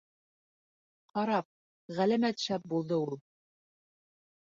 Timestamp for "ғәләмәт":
2.01-2.49